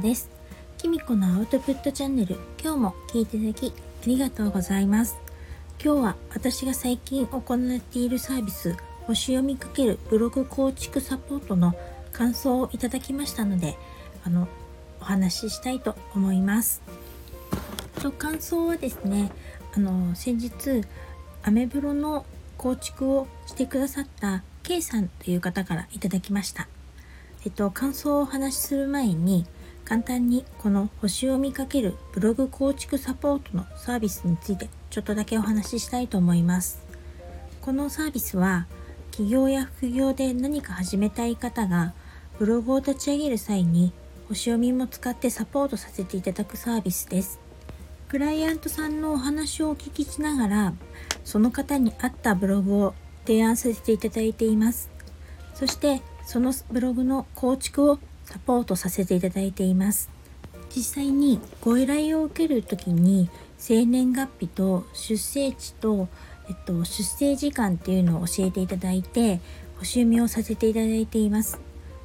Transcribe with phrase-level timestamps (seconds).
[0.00, 0.30] です。
[0.78, 5.18] きみこのアウトプットチャンネル今日も聞いていただきありがとうございます。
[5.82, 8.74] 今日は私が最近行っているサービス
[9.06, 11.74] 星読みかけるブログ構築サポートの
[12.12, 13.76] 感想をいただきましたので
[14.24, 14.48] あの
[15.02, 16.80] お話ししたいと思います。
[18.00, 19.30] と感想はですね
[19.74, 20.82] あの先日
[21.42, 22.24] アメブロの
[22.56, 26.68] 構築をしてくださった K さんという方からいただきました。
[27.44, 29.46] えっと、感想をお話しする前に
[29.90, 36.80] 簡単にこの星を見かけるブログ構築サポートのサービスについてちょっとだけお話ししたいと思います。
[37.60, 38.68] このサービスは
[39.10, 41.92] 企業や副業で何か始めたい方が
[42.38, 43.92] ブログを立ち上げる際に
[44.28, 47.40] 星読みも使ってサポートさせていただくサービスです。
[48.06, 50.72] クライアントさんのお話をお聞きしながら
[51.24, 52.94] その方に合ったブログを
[53.26, 54.88] 提案させていただいています。
[55.52, 57.98] そしてそのブログの構築を
[58.30, 60.08] サポートさせていただいています。
[60.74, 63.28] 実際にご依頼を受ける時に
[63.58, 66.08] 生年月日と出生地と、
[66.48, 69.40] えっと、出生時間っていうのを教えていただいて
[69.78, 71.58] 星読みをさせていただいています。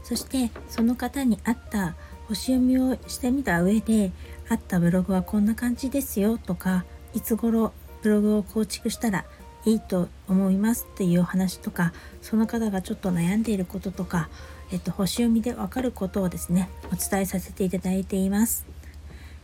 [0.03, 1.95] そしてその方に合った
[2.27, 4.11] 星読みをしてみた上で
[4.49, 9.25] あったブログはこんな感じですよとかいつ頃ブログを構築したら
[9.65, 14.29] いいと思いますっていうお話とかその方がちょっと悩んでいることとか、
[14.71, 18.65] えっと、星読みでわかることをですねお伝えさせていただいています。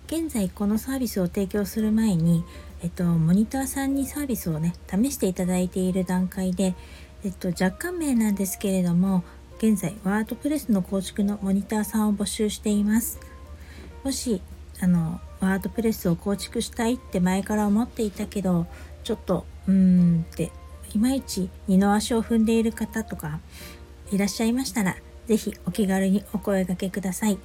[0.07, 2.43] 現在このサービスを提供する前に、
[2.83, 6.75] えっと、モニターさんにサービスをね試していただいている段階で、
[7.23, 9.23] えっと、若干名なんですけれども
[9.59, 13.19] 現在ワードプレスの構築のモニターさんを募集しています。
[14.03, 14.41] もし
[14.81, 18.65] あのワードプレスを構築したいって前から思っていたけど
[19.03, 20.51] ちょっとうーんって
[20.93, 23.39] いまいち二の足を踏んでいる方とか
[24.11, 27.37] いらっしゃいましたら是非お気軽にお声がけください。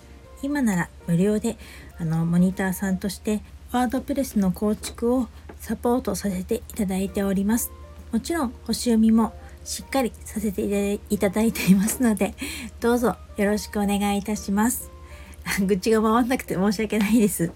[0.42, 1.56] 今なら無料で
[1.98, 3.42] あのモニターさんとして
[3.72, 5.28] ワードプレスの構築を
[5.58, 7.72] サポートさせていただいております。
[8.12, 12.34] もちろん星読みもしっかりさせていただいていますので
[12.80, 14.90] どうぞよろしくお願いいたします。
[15.66, 17.52] 愚痴が回んなくて申し訳ないです。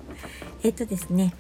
[0.63, 1.35] えっとですね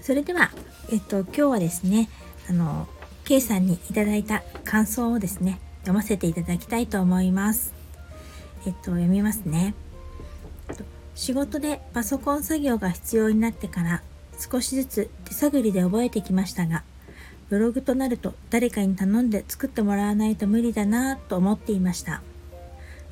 [0.00, 0.50] それでは
[0.90, 2.08] えっと今日はですね
[2.48, 2.88] あの
[3.24, 7.83] K さんにいただいた感想をですね読ませていただきたいと思います。
[8.66, 9.74] えっと読みますね。
[11.14, 14.02] 仕事でパソコン作業が必要になってから
[14.38, 16.82] 少しずつ手探りで覚えてきましたが
[17.48, 22.22] ブログとなると誰かに頼んで作ってもらわないと無理だなぁと思っていました。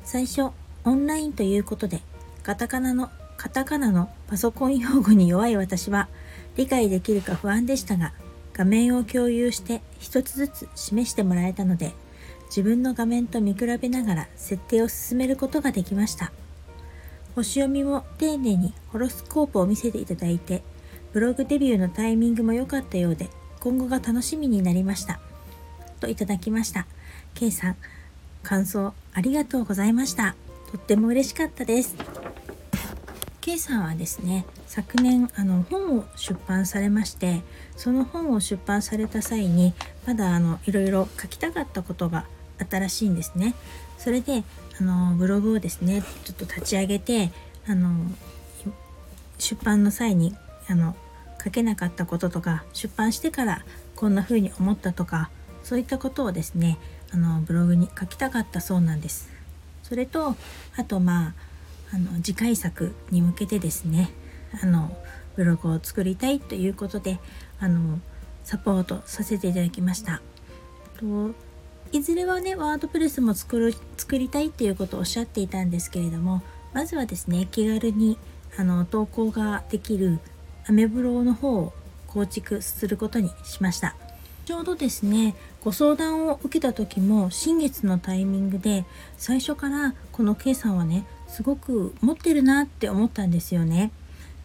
[0.03, 0.49] 最初
[0.83, 2.01] オンラインということで
[2.43, 6.09] カタカナのカタカナのパソコン用語に弱い私は
[6.57, 8.13] 理解できるか不安でしたが
[8.53, 11.93] 画面を共有して一つずつ示してもらえたので
[12.55, 16.31] 自分の画面と見比べながら設定を進めることができました。
[17.33, 20.61] 星読みも丁寧にホロスコープを見せていただいて
[21.13, 23.27] ブログデビューのタイミングも良かったようで
[23.59, 25.19] 今後が楽しみになりました。
[25.99, 26.85] といただきました。
[27.33, 27.75] K さん
[28.43, 30.35] 感想ありがとうございました。
[30.71, 31.95] とっても嬉しかったです。
[33.41, 37.41] K さんはですね昨年あの本を出版されまして
[37.75, 39.73] その本を出版された際に
[40.05, 42.25] まだあのいろいろ書きたかったことが
[42.59, 43.55] あったらしいんですね。
[43.97, 44.43] それで
[44.79, 47.31] あのブログをですねちょっと立ち上げて
[47.67, 47.93] あの
[49.37, 50.35] 出版の際に
[50.67, 50.95] あの
[51.43, 53.65] 書けなかったこととか出版してから
[53.95, 55.29] こんな風に思ったとか
[55.63, 56.77] そういったことをですね
[57.11, 59.29] あのブログに書きたかったそうなんです。
[59.83, 60.35] それと
[60.77, 61.33] あとまあ
[61.93, 64.09] あの次回作に向けてですね
[64.61, 64.97] あの
[65.35, 67.19] ブログを作りたいということで
[67.59, 67.99] あの
[68.43, 70.21] サポートさせていただきました。
[70.99, 71.33] と
[71.93, 76.41] いずれはねワードプレスも作る作りたいっていうことをおっしゃっていたんですけれども
[76.73, 78.17] まずはですね気軽に
[78.57, 80.19] あの投稿ができる
[80.67, 81.73] アメブロの方を
[82.07, 83.95] 構築することにしました
[84.45, 88.85] ちょうどですねご相談を受けた時も新月のタイミングで
[89.17, 93.91] 最初からこの K さんはねすごく持ってるなって思ったんですよね。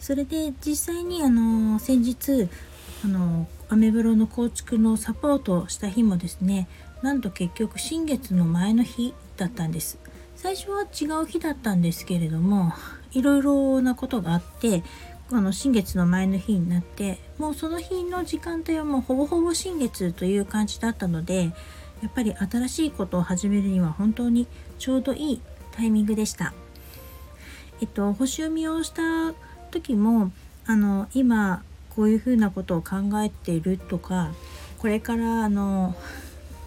[0.01, 2.49] それで実際にあの先日
[3.05, 6.69] あのアメブロの構築のサポートをした日もですね
[7.03, 9.99] なんと結局新月の前の日だったんです
[10.37, 12.73] 最初は違う日だったんですけれども
[13.13, 14.83] いろいろなことがあって
[15.31, 21.53] あの新月の前の日になってもうその日の時間帯はもうほぼほぼ新月という感じだったので
[22.03, 24.47] やっぱり新しいことを始めるには本当に
[24.79, 25.41] ちょうどいい
[25.73, 26.55] タイミングでした。
[27.81, 29.33] えっと、星読みをした
[29.71, 30.33] 時も
[30.67, 31.63] あの今
[31.95, 34.33] こういうふうなことを考えているとか
[34.79, 35.95] これからあの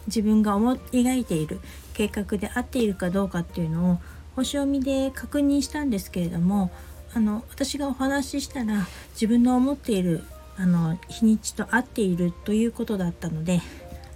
[0.07, 1.59] 自分が思い描いている
[1.93, 3.97] 計画で合っているかどうかっていうのを
[4.35, 6.71] 星読みで確認したんですけれども
[7.13, 10.23] あの私がお話ししたら自分の思っている
[10.57, 13.61] あの日にちと合っているということだったので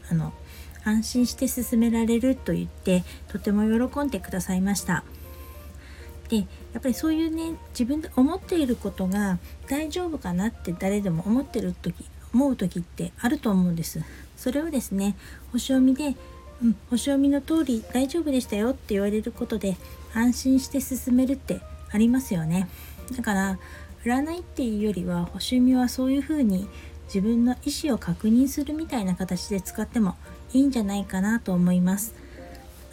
[0.09, 0.33] あの
[0.83, 5.03] 安心して進められると言ってとても喜んでくださいました。
[6.29, 6.43] でや
[6.79, 9.37] っぱりそういうね自分で思っていることが
[9.67, 14.01] 大丈夫かなって誰でも思ってる時思う時ってあると思うんです。
[14.35, 15.15] それをですね
[15.51, 16.15] 星読みで、
[16.61, 19.77] うん、星読みの通り大丈夫でしたよって言われることで
[20.13, 21.61] 安心して進めるって
[21.91, 22.67] ありますよね。
[23.15, 23.59] だから
[24.03, 26.67] 占いっていうよりは星読みはそういうふうに
[27.05, 30.15] 自分の意思を確認するみたいな形で使っても
[30.53, 32.13] いいんじゃないかなと思います。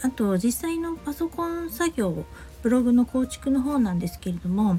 [0.03, 2.25] あと実際のパソコン作業
[2.63, 4.79] ブログの構築の方なんですけれども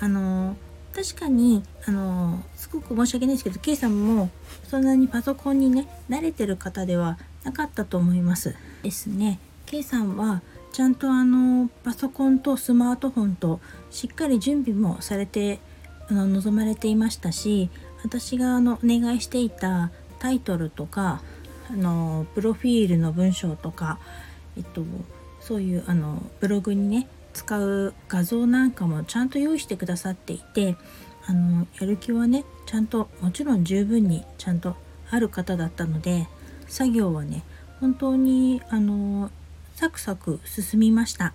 [0.00, 0.56] あの
[1.00, 4.28] 確かにあのすごく申し訳ないですけど K さんも
[4.68, 8.54] そんなにパソコンにね慣れてる方ではなかったと思います。
[8.82, 9.38] ですね。
[9.64, 10.42] K さんは
[10.72, 13.60] ちゃんとあのパソコンとスマートフォンと
[13.90, 15.58] しっかり準備もされて
[16.08, 17.70] あの望まれていましたし
[18.04, 21.22] 私があのお願いしていたタイトルとか
[21.70, 23.98] あのプロフィールの文章とか、
[24.58, 24.84] えっと、
[25.40, 30.76] そういうあのブログにね使う画像なんかもちゃんと用意してくださっていて
[31.26, 34.76] あのやる気はねちゃんともちろん十分にちゃんと
[35.10, 36.28] ある方だったので
[36.66, 37.42] 作業はね
[37.80, 39.30] 本当にあの
[39.74, 41.32] サクサク進みました。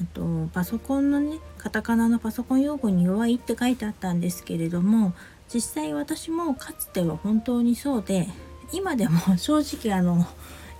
[0.00, 5.12] あとパソコンのねカタカナのパソコン用語に弱いって書いてあったんですけれども
[5.52, 8.26] 実際私もかつては本当にそうで
[8.72, 10.26] 今でも正直あの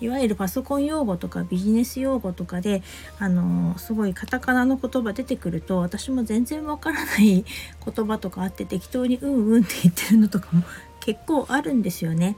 [0.03, 2.83] いわゆるパソコン用語とかビジネス用語とかで
[3.21, 7.45] あのすごいカタカナの言葉出てくると私も全然わからない
[7.95, 10.65] 言葉とかあって適当に「うんうん」って言ってるのとかも
[10.99, 12.37] 結構あるんですよね。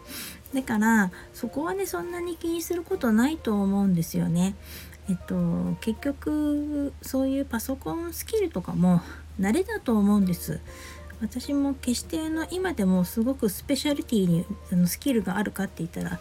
[0.53, 4.55] だからそこはねそんなに気にすることないと思うんですよね。
[5.09, 9.01] えっと結局そういうパソコンスキルとかも
[9.41, 10.61] 慣れだと思うんです。
[11.21, 16.19] 私も決しての今でもすごくスペシャリティにあのスキルがあるかって言ったら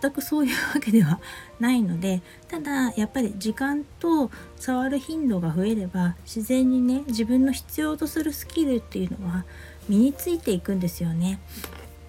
[0.00, 1.20] 全くそういうわけでは
[1.60, 9.44] ないのでただやっぱり時間と触る頻度が増えれば自然にね自分の必要とするスキルっていうのは
[9.88, 11.40] 身についていくんですよね。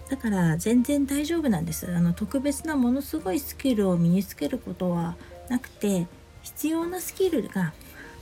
[0.09, 5.15] だから全然大丈夫なんですあの特別なものすごいスキルを身につけることは
[5.49, 6.07] なくて
[6.41, 7.73] 必要なスキルが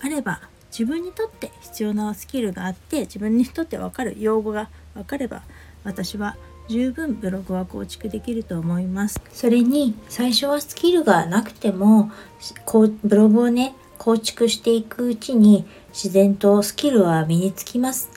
[0.02, 0.42] あれば
[0.78, 5.42] 自分にとって必要なスキルがあって自分にとって分かる用語が分かれば
[5.84, 6.38] 私は
[6.68, 9.20] 十分ブログは構築できると思います。
[9.34, 12.12] それに最初はスキルがなくても
[12.66, 18.10] こうブログをね構築していくうちに自然とスキルは身につきます。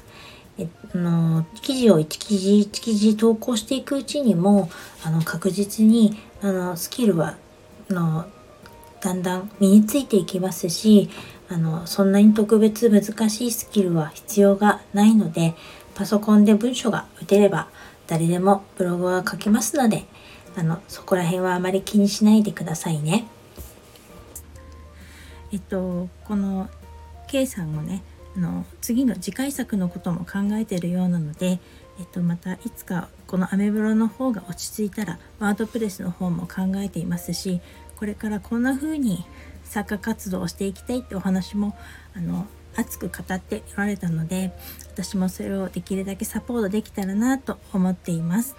[0.58, 4.68] えあの記事を1記事1記事投稿していくうちにも
[5.02, 7.36] あの確実にあのスキルは
[7.88, 8.26] あの
[9.00, 11.08] だんだん身についていきますし
[11.50, 15.54] あのそんなに特別難しいスキルは必要がないので
[15.96, 17.68] パソコンで文章が打てれば
[18.06, 20.04] 誰でもブログは書けますので
[20.56, 23.26] あのそこら辺はあまり気にしないでくださいね。
[25.52, 26.68] えっとこの
[27.26, 28.02] K さんもね
[28.36, 31.58] あの次の次回作のことも考えているようなので、
[31.98, 37.60] えっと、またいつかこのアメブロの方が落ち着いたらワードプレスの方も考えていますし
[37.96, 39.24] これからこんな風に
[39.70, 41.76] 作家活動をしていきたいってお話も
[42.14, 44.52] あの熱く語っておられたので
[44.92, 48.56] 私もそれをできるだけサポートできたらなと思っています。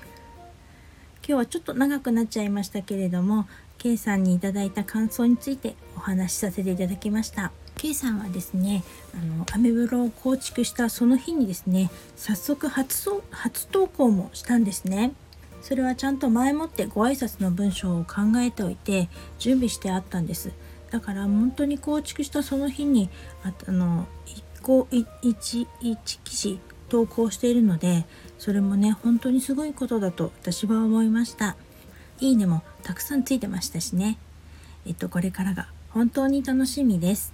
[1.28, 3.48] 今日はちょっと長くなっちゃいましたけれども
[3.78, 7.52] K さんにいただいた感想についてお話しさせていただきました。
[7.76, 8.84] K さんはですね
[9.14, 15.14] あのアメブロを構築したその日にですね早速初初投稿もしたんですね。
[15.62, 20.52] それはちゃんと前もってご挨拶の文章を考えておいて準備してあったんです。
[20.92, 23.10] だから本当に構築したその日に
[23.44, 25.06] ああの1個1
[25.82, 28.06] 1記事投稿しているので
[28.38, 31.56] それもね本当にすごいことだと私は思いました。
[32.20, 34.18] いいねもたくさんついてましたしね。
[34.86, 37.34] えっとこれからが本当に楽しみです。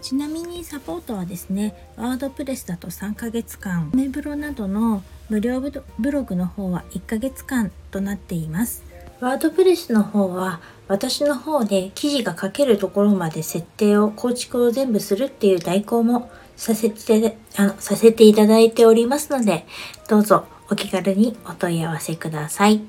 [0.00, 8.87] ちなみにサポートはですねワードプレスだと3ヶ月間メブロなどの無料ブログの方は1ヶ月間となっています。
[9.20, 19.66] ワードプレスの方は私の方で記事が書けるところまで設定を構築を全部するっていう代行もさせてあのさせていただいておりますので
[20.08, 22.80] どうぞお気軽にお問い合わせください。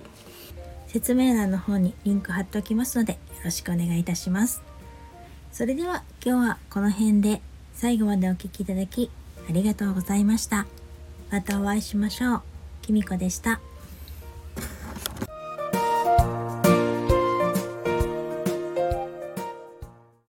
[0.88, 4.62] 説明欄の方にリンク貼っておきますのでよろしくお願いいたします。
[5.51, 7.41] それでは今日はこの辺で
[7.74, 9.09] 最後までお聴きいただき
[9.48, 10.65] ありがとうございました。
[11.31, 12.41] またお会いしましょう。
[12.81, 13.62] きみこでした。